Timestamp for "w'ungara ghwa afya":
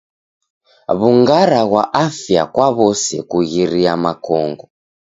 0.99-2.43